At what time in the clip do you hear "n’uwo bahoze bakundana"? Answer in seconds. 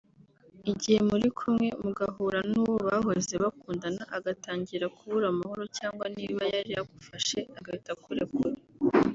2.51-4.03